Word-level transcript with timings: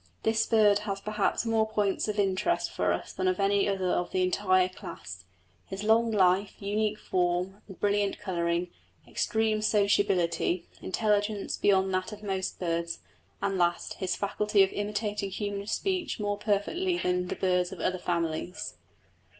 This 0.23 0.47
bird 0.47 0.79
has 0.79 0.99
perhaps 0.99 1.45
more 1.45 1.69
points 1.69 2.07
of 2.07 2.17
interest 2.17 2.71
for 2.71 2.91
us 2.91 3.13
than 3.13 3.27
any 3.27 3.69
other 3.69 3.91
of 3.91 4.09
the 4.09 4.23
entire 4.23 4.67
class: 4.67 5.25
his 5.67 5.83
long 5.83 6.09
life, 6.11 6.55
unique 6.59 6.97
form, 6.97 7.61
and 7.67 7.79
brilliant 7.79 8.17
colouring, 8.17 8.71
extreme 9.07 9.61
sociability, 9.61 10.67
intelligence 10.81 11.55
beyond 11.55 11.93
that 11.93 12.11
of 12.11 12.23
most 12.23 12.57
birds, 12.59 12.97
and, 13.43 13.59
last, 13.59 13.93
his 13.99 14.15
faculty 14.15 14.63
of 14.63 14.71
imitating 14.71 15.29
human 15.29 15.67
speech 15.67 16.19
more 16.19 16.35
perfectly 16.39 16.97
than 16.97 17.27
the 17.27 17.35
birds 17.35 17.71
of 17.71 17.79
other 17.79 17.99
families. 17.99 18.77